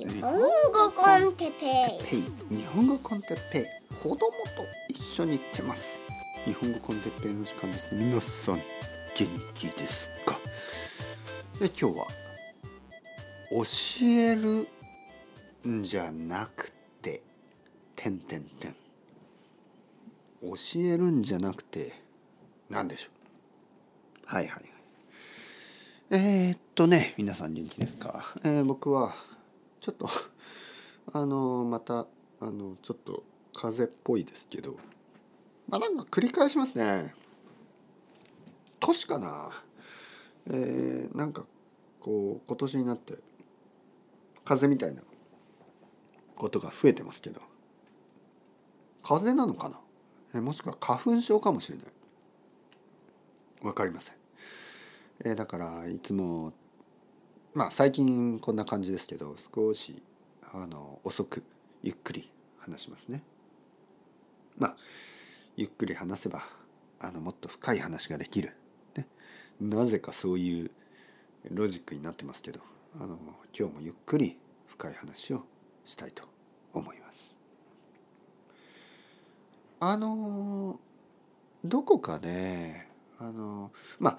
[0.00, 2.04] 日本語 con Teppei。
[2.08, 2.56] ペイ。
[2.56, 3.94] 日本語 con Teppei。
[3.94, 4.26] 子供と
[4.88, 6.02] 一緒に行ってます。
[6.46, 7.94] 日本語 con Teppei の時間です。
[7.94, 8.64] ね皆さん元
[9.52, 10.40] 気ですか？
[11.60, 12.06] で今日は
[13.50, 13.62] 教
[14.06, 14.68] える
[15.70, 16.72] んじゃなく
[17.02, 17.20] て
[17.94, 18.74] 点点点
[20.40, 21.92] 教えるんじゃなくて
[22.70, 23.10] 何でしょ
[24.32, 24.34] う？
[24.34, 24.70] はいはいはい。
[26.12, 29.12] えー、っとね皆さん元気ですか、えー僕は
[29.80, 30.08] ちょっと
[31.12, 32.06] あのまた
[32.40, 34.76] あのちょっと風邪っぽいですけど。
[35.68, 37.14] まあなんか繰り返しますね。
[38.78, 39.50] 年かな。
[40.46, 41.46] えー、なんか
[42.00, 43.14] こう今年になって
[44.44, 45.02] 風邪みたいな
[46.36, 47.40] ことが増えてますけど。
[49.02, 49.80] 風邪なのかな。
[50.34, 51.86] えもしくは花粉症かもしれない。
[53.62, 54.14] わかりません、
[55.24, 56.54] えーだからいつも
[57.52, 60.02] まあ最近こんな感じですけど少し
[60.52, 61.42] あの遅く
[61.82, 63.22] ゆっくり話しますね。
[64.56, 64.76] まあ
[65.56, 66.42] ゆっくり話せば
[67.00, 68.54] あのもっと深い話ができる、
[68.96, 69.06] ね、
[69.60, 70.70] なぜかそういう
[71.50, 72.60] ロジックになってますけど
[73.00, 73.18] あの
[73.58, 74.38] 今日もゆっくり
[74.68, 75.44] 深い話を
[75.84, 76.24] したいと
[76.72, 77.36] 思います。
[79.80, 80.78] あの
[81.64, 82.86] どこかで
[83.18, 84.18] あのまあ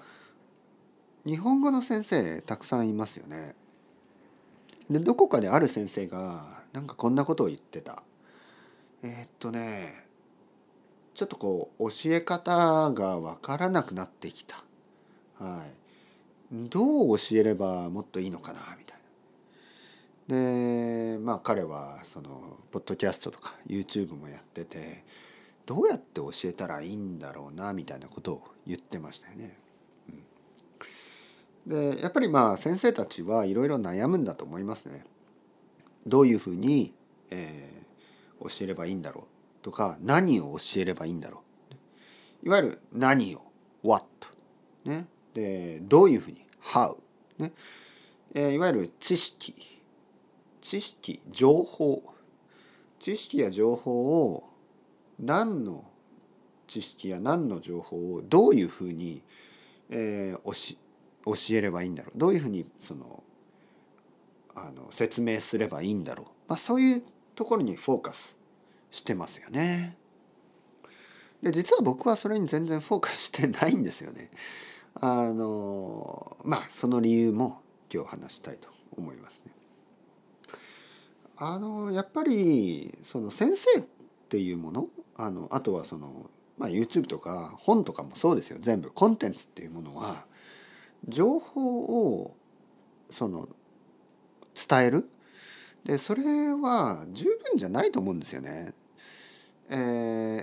[1.24, 3.54] 日本語の先生たくさんいますよね。
[4.90, 8.02] でどこかである先生がなんかこんなことを言ってた。
[9.02, 10.06] えーっとね
[11.14, 14.64] ちょっとこう教え方がわからなくなってきた。
[15.38, 15.82] はい。
[16.68, 18.98] どう教えればもっといいのかなみたい
[20.28, 20.36] な。
[20.36, 25.04] でまあ彼はそのポッドキャストとか YouTube もやってて
[25.66, 29.61] どうやって教えたらいいんだろうなみたいなことを言ってましたよね。
[31.66, 35.04] でやっぱりまあ先生たちはいろいろ悩むんだと思いますね。
[36.06, 36.94] どういうふうに、
[37.30, 37.82] えー
[38.42, 39.28] 教えればいいんだろ
[39.60, 39.64] う。
[39.64, 41.42] とか何を教えればいいんだろ
[42.42, 42.46] う。
[42.46, 43.40] いわゆる何を
[43.84, 44.04] what
[44.84, 45.06] ね。
[45.32, 46.96] でどういうふうに how
[47.38, 47.52] ね、
[48.34, 49.54] えーいわゆる知識。
[50.60, 52.02] 知識情報。
[52.98, 54.48] 知識や情報を
[55.18, 55.84] 何の
[56.66, 59.22] 知識や何の情報をどういうふうに、
[59.90, 60.76] えー、教
[61.24, 63.22] 教えればいいんだろうどういうふうにその
[64.54, 67.02] あの説明すればいいんだろう、まあ、そういう
[67.34, 68.36] ところにフォーカス
[68.90, 69.96] してますよね。
[71.42, 74.30] で実は僕はそれに全然フォーカスしてないんですよね。
[74.94, 77.62] あのまあその理由も
[77.92, 79.52] 今日話したいと思いますね。
[81.36, 83.82] あのやっぱりその先生っ
[84.28, 90.24] ていうものあのあとはその、まあ、YouTube とか本とかもそうですよ全部コンテンツっていうものは
[91.08, 92.36] 情報を
[93.10, 93.48] その
[94.54, 95.08] 伝える
[95.84, 96.22] でそれ
[96.54, 98.72] は十分じゃないと思うんですよね。
[99.68, 99.76] え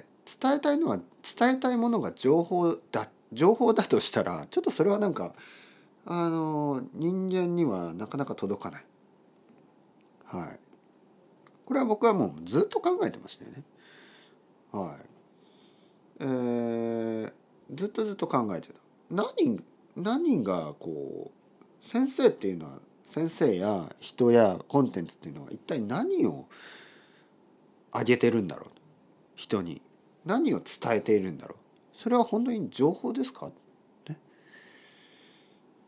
[0.05, 0.09] ー
[0.41, 0.99] 伝えたいのは
[1.37, 5.33] 伝えたいものが情報だ情報だとしたらちょっとそれはなんか
[6.05, 8.83] あの人間にはなかなか届かない。
[10.25, 10.59] はい。
[11.65, 13.63] これは僕はもうずっと考えてましたよね。
[14.71, 15.05] はい。
[16.19, 17.33] えー
[17.73, 18.73] ずっとずっと考えてた。
[19.11, 19.59] 何
[19.95, 26.45] 何がこう先生っていうのは先生や人やコンテンツっていうのは一体何を
[27.91, 28.69] あげてるんだろう
[29.35, 29.81] 人に。
[30.25, 31.97] 何を伝えているんだろう。
[31.97, 33.49] それは本当に情報ですか、
[34.07, 34.17] ね、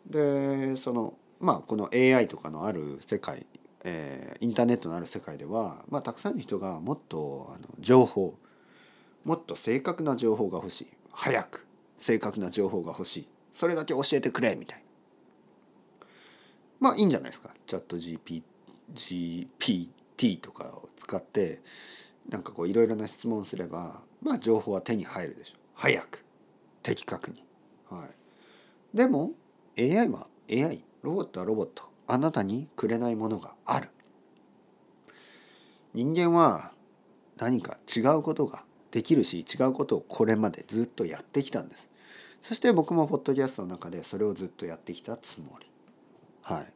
[0.05, 3.45] でそのまあこの AI とかのある世界、
[3.83, 8.35] えーインターネットのある世界では、まあ、たくさんの人がもっとあの情報
[9.23, 10.87] もっと正確な情報が欲しい。
[11.11, 11.67] 早く
[11.97, 13.27] 正確な情報が欲しい。
[13.51, 14.83] それだけ教えてくれみたい
[16.79, 18.41] まあいいんじゃないですかチャット GP
[18.93, 21.61] GPT とかを使って
[22.29, 26.25] なんかこういろいろな質問すればまあ情報は手に入るでしょう早く
[26.83, 27.43] 的確に。
[27.89, 29.31] はい、でも
[29.77, 33.89] AI は AI ロボットはロボットあなたにくれないものがある。
[35.93, 36.71] 人間は
[37.37, 41.89] 何か違うことができるし違うことをこれまでずっとやってきたんです。
[42.41, 45.67] そして僕もポッドキャストの中でそれをずっとやってきたつもり。
[46.41, 46.73] はい。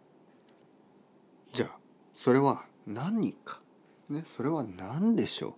[1.51, 1.77] じゃあ
[2.13, 3.61] それは何か、
[4.09, 5.55] ね、それは何でしょ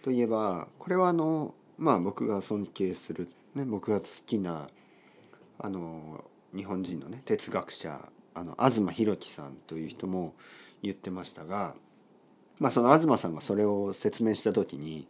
[0.00, 0.04] う？
[0.04, 4.68] といえばこれはあのまあ僕が尊敬する、ね、僕が好きな
[5.58, 6.24] あの
[6.54, 10.34] 日本人のね哲学者あの東博樹さんという人も
[10.82, 11.76] 言ってましたが、
[12.58, 15.06] まあ、その東さんがそれを説明した時に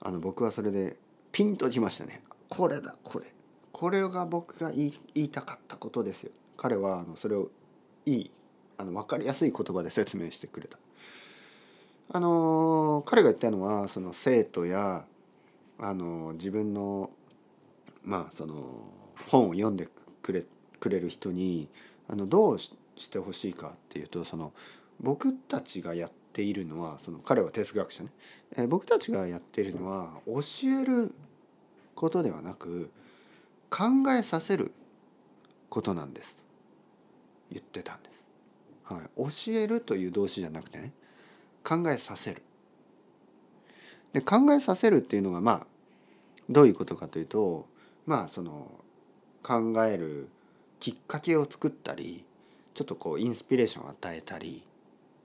[0.00, 0.96] あの僕はそれで
[1.32, 2.22] ピンときましたね。
[2.52, 3.24] これだこれ
[3.72, 6.32] これが僕が言いたかったことですよ。
[6.58, 7.48] 彼はあのそれを
[8.04, 8.30] いい
[8.76, 10.76] あの分かりやすい言葉で説明してくれた。
[12.12, 15.06] あの彼が言ったのはその生徒や
[15.78, 17.08] あの自分の
[18.04, 18.54] まあその
[19.28, 19.88] 本を読んで
[20.20, 20.44] くれ
[20.78, 21.70] くれる人に
[22.06, 22.74] あのどうし
[23.10, 24.52] てほしいかっていうとその
[25.00, 28.10] 僕たちがやっているのはその彼は哲学者ね、
[28.58, 30.40] え、僕たちがやっているのは教
[30.82, 31.14] える
[32.02, 32.90] ことではなく
[33.70, 34.72] 考えさせる
[35.68, 36.44] ことなんです
[37.48, 38.26] 言ってたんです。
[38.82, 40.92] はい、教えるという動詞じゃなくてね
[41.62, 42.42] 考えさせる。
[44.12, 45.66] で考えさせるっていうのがまあ
[46.50, 47.68] どういうことかというと
[48.04, 48.68] まあその
[49.44, 50.28] 考える
[50.80, 52.24] きっかけを作ったり
[52.74, 54.64] ちょっとこうインスピレーションを与えたり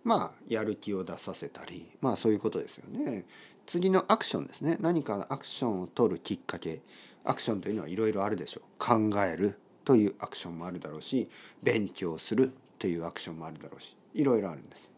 [0.03, 3.25] まあやる気を出させたりまあそういうことですよね。
[3.67, 4.77] 次のアクションですね。
[4.79, 6.81] 何かアクションを取るきっかけ。
[7.23, 8.63] アクションというのはいろいろあるでしょう。
[8.79, 11.29] 考えるというアクションもあるだろうし
[11.63, 14.91] 勉強するというアクションもあるだろうしいろいろあるんです。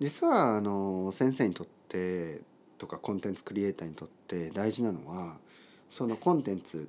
[0.00, 2.40] 実はあの先生にとって
[2.78, 5.38] とかコンテンツクリエイターにとって大事なのは
[5.90, 6.88] そのコンテンツ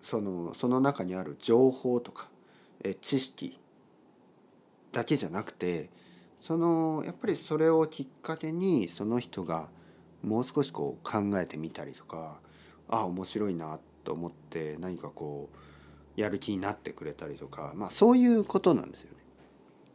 [0.00, 2.28] そのその中にある情報とか
[3.00, 3.58] 知識
[4.92, 5.90] だけじゃなくて
[6.44, 9.70] そのやっぱりそれをきっかけにその人が
[10.22, 12.38] もう少しこう考えてみたりとか
[12.86, 15.48] あ面白いなと思って何かこ
[16.16, 19.16] うやる気になってくれたりとかまあそういうことなんですよね。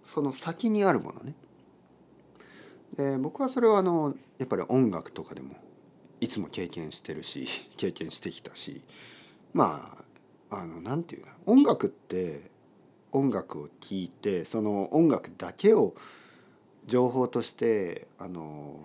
[0.03, 1.35] その先にあるものね。
[2.97, 5.53] で僕はそれはあのやっぱり音楽とかでも
[6.19, 7.45] いつも経験してるし
[7.77, 8.81] 経験してきたし
[9.53, 10.03] ま
[10.49, 12.49] ああの何て言うな音楽って
[13.11, 15.93] 音楽を聴いてその音楽だけを
[16.89, 18.77] 情報としてあの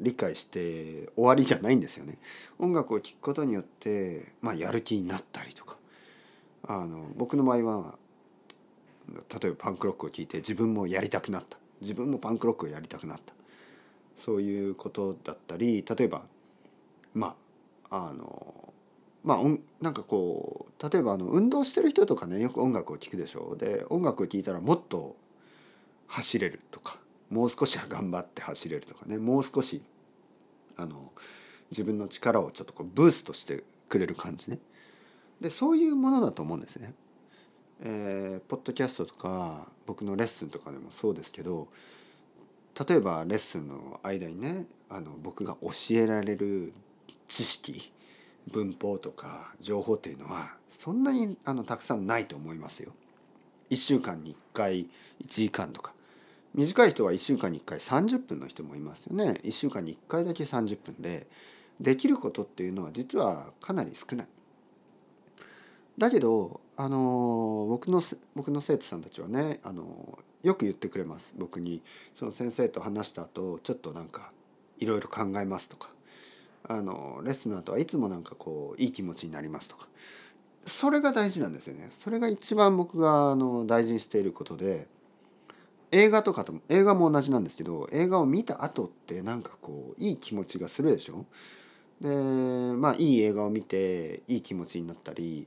[0.00, 2.18] 理解して終わりじゃないんですよね。
[2.58, 5.76] 音楽を聴くことによって、まあ、やる気になったりとか。
[6.64, 7.98] あの僕の場合は
[9.08, 11.58] 例えばパンクロックを聴いて自分もやりたくなった。
[11.80, 13.34] 自分もパンクロックをやりたくなった。
[14.16, 16.22] そういうことだったり例えば
[17.14, 17.34] ま
[17.90, 18.72] ああの
[19.24, 19.38] まあ
[19.80, 23.58] なんかこう例えばあの運動してる人とかねよく音楽を聴くでしょう。
[23.58, 25.16] で音楽を聴いたらもっと
[26.06, 27.01] 走れるとか。
[27.32, 29.80] もう少し頑張って走れるとかねもう少し
[30.76, 31.12] あの
[31.70, 34.58] 自分の力をちょっとこうブーストしてくれる感じね
[35.40, 36.94] でそういうものだと思うんですね。
[37.84, 41.66] えー、ポッドキャストとか僕のレッスンとかでもそうですけど
[42.88, 46.72] 例えばレッスンの間にねあの僕が教えられる
[47.26, 47.90] 知識
[48.52, 52.92] 文法とか情報っていうのはそんなにあのたくさんないと思いますよ。
[53.70, 54.86] 1週間に1回1
[55.26, 55.92] 時間とか
[56.54, 59.40] 短い人は1週間に1回30分の人もいますよね。
[59.42, 61.26] 1週間に1回だけ30分で
[61.80, 64.26] できることっていうのは実はかなり少ない。
[65.98, 68.02] だけどあの僕の
[68.34, 71.82] 僕の生徒さんたちはねあのよく言ってくれます僕に
[72.14, 74.32] その先生と話した後ちょっとなんか
[74.78, 75.90] いろいろ考えますとか
[76.68, 79.86] あのレッスンの後はいつもなんかこういい気持ちになりますとか
[80.64, 84.86] それが大事なんですよねそれが一番僕があの大事にしていることで
[85.92, 91.26] 映画とかとも映画も同じなんですけど映画を見た後ってなんかこういい気持ちがするでしょ？
[92.00, 95.46] でまあいい映画を見ていい気持ちになったり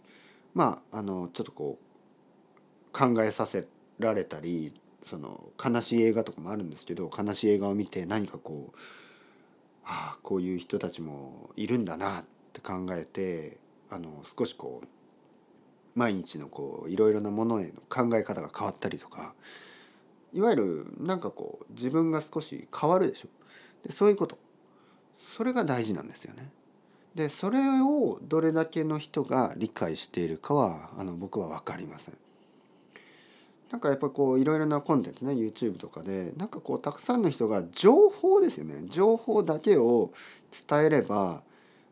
[0.53, 3.67] まああのちょっとこう考えさせ
[3.99, 8.77] られたりその悲しい映画とかもあるんですけど悲しい映画を見て何かこう
[9.83, 13.57] ああこういう人たちもいるんだなって考えて
[13.89, 14.87] あの少しこう
[15.93, 19.33] 毎日のこういろいろなものへの考え方が変わったりとか
[20.35, 23.29] いわゆるなんかこう自分が少し変わるでしょ
[23.87, 24.37] でそういうこと
[25.17, 26.51] それが大事なんですよね。
[27.15, 32.17] でそれをどれだけの人が理解しているかはあの僕は分かりません。
[33.71, 40.11] なんかやっぱこういろいろなコンテンツね YouTube とかでなんかこうたくさんの人が情報ですよね情報だけを
[40.67, 41.41] 伝えれば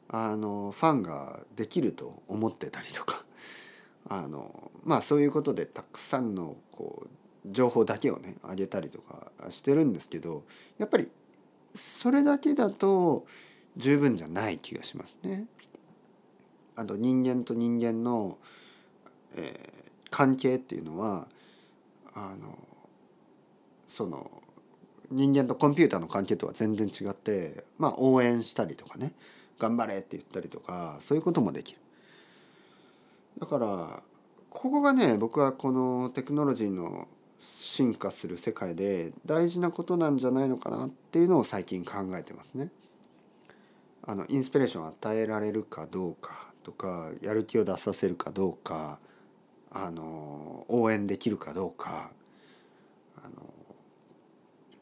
[0.10, 3.24] あのファンができると思ってたりとか
[4.08, 10.44] あのまあそういうことでたくさんのこう情報だけをね上げたりとかしてるんですけど
[10.78, 11.12] やっぱり
[11.74, 13.26] それだけだと
[13.76, 15.46] 十分じゃない気がしますね。
[16.76, 18.38] あと人間と人間の、
[19.36, 21.28] えー、関係っていうのは
[22.16, 22.58] あの
[23.88, 24.30] その
[25.12, 29.14] 人間とコンピューターの関係とは全然違ってまあ応援したりとかね
[29.60, 31.80] 頑張れって言ったりとかそういうこともできる。
[33.40, 34.04] だから
[34.50, 37.08] ここがね僕はこのテクノロジーの
[37.44, 42.70] 進化する世界で大事なことなんじゃないのかなっていうのを最近考えてますね。
[44.06, 49.00] あのインスピレーションを与えられるかどうかとかやる気を出させるかどうか
[49.72, 52.12] あの応援できるかどうか
[53.24, 53.54] あの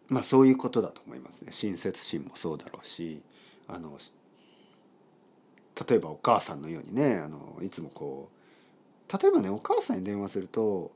[0.09, 3.21] まあそういうことだと思いますね親切心もそうだろうし
[3.67, 3.97] あの
[5.87, 8.29] 例えばお母さんのようにねあのいつもこ
[9.07, 10.91] う例えばねお母さんに電話すると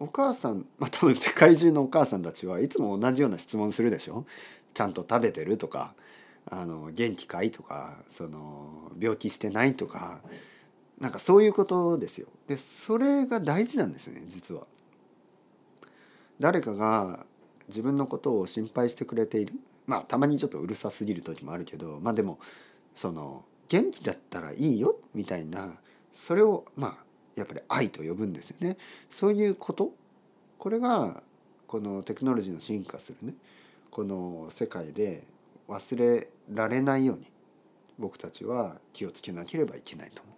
[0.00, 4.24] お母さんまあ多分世界中のお母さんたちはいつも同じような質問するでしょ？
[4.74, 5.94] ちゃんと食べてるとか
[6.50, 10.20] あの元気かいとかその病気してないとか
[10.98, 12.26] なんかそういうことですよ。
[12.48, 14.66] でそれが大事なんですね実は。
[16.38, 17.26] 誰かが
[17.68, 19.52] 自分のことを心配してくれている
[19.86, 22.38] まあたまにちょっとうるさすぎる時もあるけどまあでも
[22.94, 25.74] その元気だったらいいよみたいな
[26.12, 26.96] それをまあ
[27.34, 28.76] やっぱり愛と呼ぶんですよね。
[29.08, 29.92] そういうこと
[30.58, 31.22] これが
[31.66, 33.34] このテクノロジーの進化するね
[33.90, 35.24] この世界で
[35.68, 37.26] 忘れられないように
[37.98, 40.34] 僕たちは気をつけなければいけないと思う。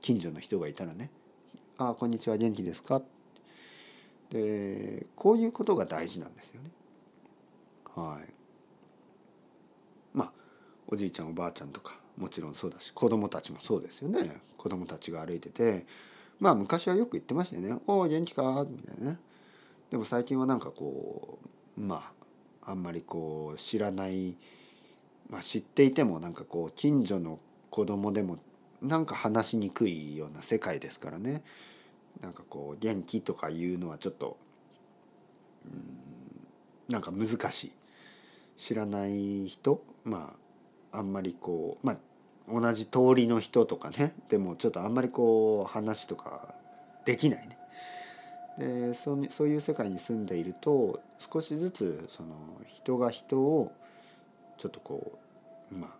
[0.00, 1.10] 近所の人がいたらね
[1.78, 3.02] 「ああこんにちは元気ですか?」
[4.30, 6.70] でこういうことが大事なんですよね。
[7.94, 8.32] はい
[10.14, 10.32] まあ
[10.88, 15.86] おじいちゃんおばあちゃんとかもちろんそうだし子供たちもそうですよね子供たちが歩いてて
[16.42, 19.18] まあ昔はよく言ってましたよね「おお元気か?」みたいなね。
[19.90, 21.38] でも最近はなんかこ
[21.78, 22.12] うま
[22.60, 24.36] ああんまりこう知らない、
[25.30, 27.38] まあ、知っていてもなんかこう近所の
[27.70, 28.38] 子供でも
[28.80, 31.44] なんか話しにくいような世界ですからね。
[32.20, 34.36] なんかこう元気とかいうのはちょっと
[35.64, 37.72] うんなんか難しい。
[38.56, 39.80] 知らない人？
[40.02, 40.34] ま
[40.90, 41.98] ああんまりこうまあ
[42.48, 44.14] 同じ通りの人とかね。
[44.28, 46.54] でもちょっとあんまりこう話とか
[47.04, 47.58] できないね。
[48.58, 52.34] でそそういう世界に住んでいると少しずつその
[52.66, 53.72] 人が人を
[54.58, 55.18] ちょっとこ
[55.72, 55.90] うまあ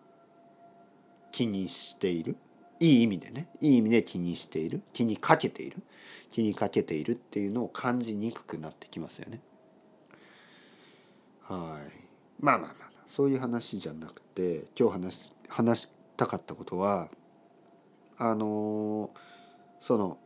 [1.31, 2.37] 気にしている。
[2.79, 3.49] いい意味でね。
[3.61, 4.83] いい意味で気にしている。
[4.93, 5.77] 気にかけている。
[6.31, 9.41] 気にかけているっていうのを感じにくくなってきますよね。
[11.43, 11.93] はい。
[12.41, 12.93] まあまあまあ。
[13.07, 17.09] そういう話じゃなくて今日話話たかったことは
[18.17, 19.11] あの
[19.81, 20.19] その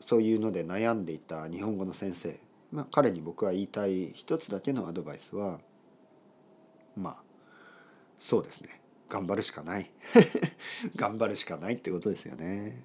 [0.00, 2.38] そういうので悩んでいた日本語の先生、
[2.72, 5.58] まあ、彼に僕は言いたい一つだけのアドバイスは
[6.96, 7.16] まあ
[8.18, 9.90] そうですね頑張るしかない
[10.96, 12.84] 頑張るしかないってことですよね。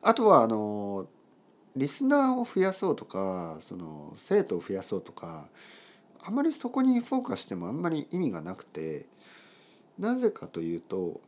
[0.00, 1.08] あとはあの
[1.76, 5.48] リスナーを増やそうとかその生徒を増やそうとか
[6.20, 9.06] あんまりそこにフォーカスしてもあんまり意味がなくて
[9.98, 11.20] なぜかというと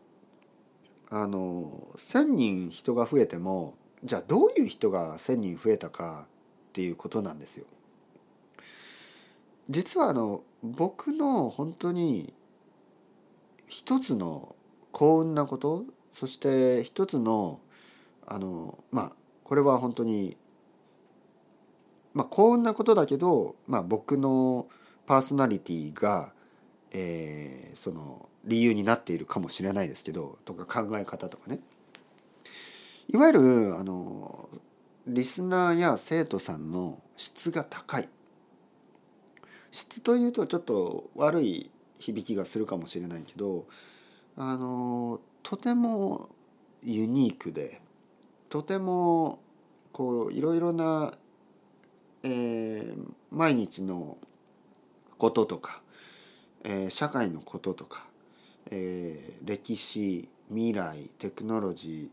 [1.11, 3.75] あの1,000人人が増えても
[4.05, 6.27] じゃあどういう人が1,000人増えたか
[6.71, 7.67] っていうことなんですよ。
[9.69, 12.33] 実はあの僕の本当に
[13.67, 14.55] 一つの
[14.93, 17.61] 幸運なことそして一つの
[18.27, 19.13] あのまあ
[19.45, 20.37] これは本当に
[22.15, 24.67] まあ幸運なことだけど、まあ、僕の
[25.07, 26.33] パーソナリティが、
[26.93, 31.61] えー、その理由になっているかもしれないですけどとか考え方とかね。
[33.09, 34.49] いわゆるあの
[35.07, 38.09] リスナーや生徒さんの質が高い。
[39.71, 43.67] 質というとちょっと悪い響きがするかもしれないけど
[44.37, 46.29] あのとても
[46.83, 47.81] ユニークで
[48.49, 49.41] とても
[49.93, 51.13] こういろいろな、
[52.23, 54.19] えー、毎日の
[55.19, 55.83] こととか、
[56.65, 58.07] えー、社会のこととか、
[58.71, 62.11] えー、歴史未来テクノロジ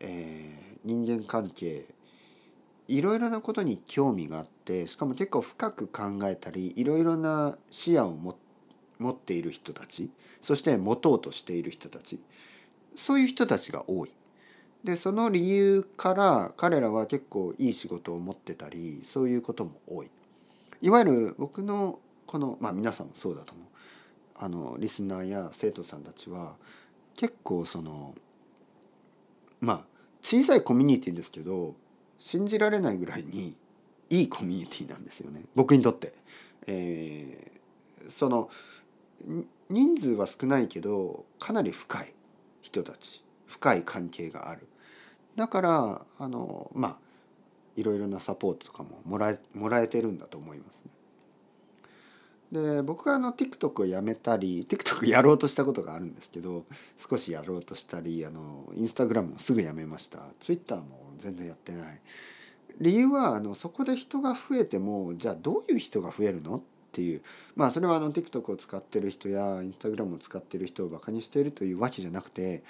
[0.00, 1.84] ー、えー、人間関係
[2.88, 8.14] いろいろなことに興味があってしかも結構深く考えたりいろいろな視野を
[8.98, 12.20] 持っている人たちそして持とうとしている人たち
[12.94, 14.12] そういう人たちが多い。
[14.84, 20.10] でその理由から彼らは結構いい仕事を持ってたりそういうことも多い。
[20.80, 23.65] いわゆる僕のこのまあ皆さんもそうだと思
[24.38, 26.54] あのリスナーや生徒さんたちは
[27.16, 28.14] 結構その
[29.60, 29.84] まあ
[30.22, 31.74] 小さいコミュニティですけど
[32.18, 33.56] 信じられないぐらいに
[34.10, 36.14] いいコミュニティなんですよね僕にとって。
[36.68, 38.50] えー、その
[39.70, 42.12] 人数は少ないけどかなり深い
[42.62, 44.66] 人たち深い関係がある
[45.36, 46.96] だからあのまあ
[47.76, 50.90] いろいろなサポートとかももらえもらえてるんだと思いますね。
[52.56, 56.64] で僕はあの TikTok をやめたり TikTok やろうとしたことがあるんですけど
[56.96, 60.20] 少しやろうとしたりあのインスタグラムもすぐやめました。
[60.40, 62.00] Twitter も全然やってない。
[62.80, 66.60] 理由はあのそこで人が増えてもじゃあどういう人が増えるのっ
[66.92, 67.22] ていう。
[67.54, 72.62] まあそれはあの TikTok を使ってる人や Instagram を使ってる人をバカにしているというわけじゃなくて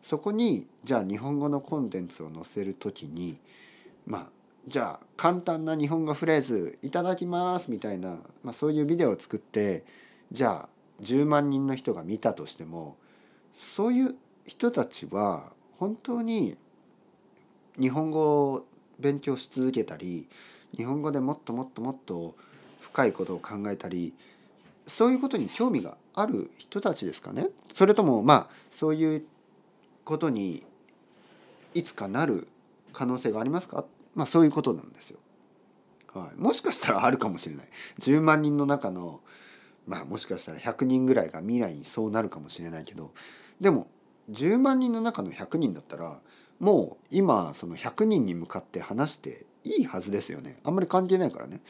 [0.00, 3.38] そこにじゃあ日本語のコンテンツを載せる時に
[4.06, 9.84] まあじゃあ簡単な日本語フレーズ「いただきます」みたいな、まあ、そういうビデオを作って
[10.32, 10.68] じゃあ
[11.02, 12.96] 10万人の人が見たとしても
[13.52, 14.16] そういう
[14.46, 16.56] 人たちは本当に
[17.78, 18.66] 日本語を
[18.98, 20.28] 勉強し続けたり
[20.76, 22.34] 日本語でもっともっともっと
[22.80, 24.14] 深いことを考えたり
[24.86, 27.48] そういうことに興味がある人たちですかね？
[27.72, 29.26] それともまあそういう
[30.04, 30.64] ことに
[31.74, 32.48] いつかなる
[32.92, 33.84] 可能性がありますか？
[34.14, 35.18] まあそういうことなんですよ。
[36.12, 37.68] はい、もしかしたらあるかもしれない。
[38.00, 39.20] 10万人の中の
[39.86, 43.12] まあもしかしたら100人ぐらいが未来にそうなるかもしれないけど
[43.60, 43.88] でも
[44.30, 46.20] 10万人の中の100人だったら
[46.58, 51.60] もう今その100人に向かって話していいはずですよねあんまり関係ないからね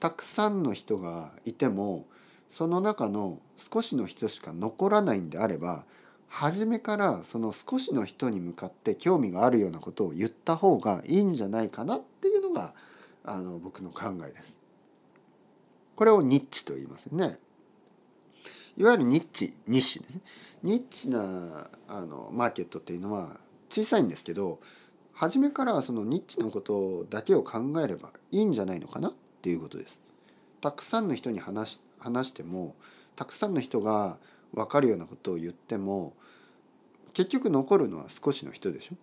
[0.00, 2.06] たくさんの人がいても
[2.50, 5.84] その中の少しの人しか残らないんであれば
[6.34, 12.72] 初めからその少しの人に向かって興味があるようなことを言った方がいいんじゃないかなっていうのが
[13.22, 14.58] あの僕の考えです。
[15.94, 17.38] これをニッチと言いますよね。
[18.78, 20.06] いわゆるニッチニッチね
[20.62, 24.58] ニッチなあのマーケットっていうのは小さいんですけど
[25.12, 29.12] 初めからそのニッチなことだけを考えればいいんじゃないのかなっ
[29.42, 30.00] ていうことです。
[30.62, 32.74] たくさんの人に話話しても
[33.16, 34.18] たくさんの人が
[34.54, 36.14] 分かるようなことを言っても
[37.12, 38.96] 結局残るのは少しの人でしょ？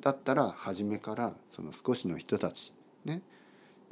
[0.00, 2.72] だったら初めからその少しの人たち
[3.04, 3.22] ね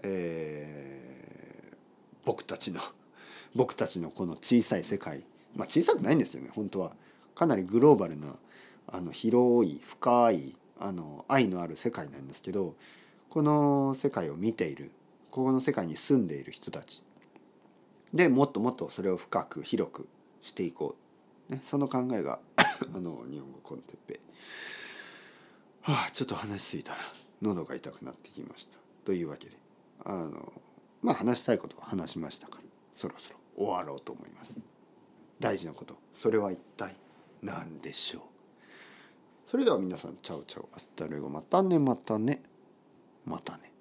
[0.02, 1.76] えー、
[2.24, 2.80] 僕たちの
[3.54, 6.96] 僕たちのこの小さい世界まあ小さくないんですよね本当は。
[7.34, 8.36] かなりグローバルな
[8.86, 12.74] あの広い深いあの愛のある世界なんですけど
[13.28, 14.90] この世界を見ている
[15.30, 17.02] ここの世界に住んでいる人たち。
[18.12, 20.08] でもっともっとそれを深く広く
[20.40, 20.96] していこ
[21.48, 22.40] う、ね、その考えが
[22.94, 24.20] あの日本語 con Teppei。
[25.82, 26.98] はあちょっと話しすぎたら
[27.40, 28.78] 喉が痛くなってきました。
[29.04, 29.56] というわけで
[30.04, 30.52] あの
[31.02, 32.62] まあ話したいことは話しましたから
[32.94, 34.58] そろそろ終わろうと思います。
[35.40, 36.94] 大事なことそれは一体
[37.42, 38.22] 何でしょう。
[39.46, 42.42] それでは皆さん ciao ciao hasta luego またねまたね
[43.24, 43.72] またね。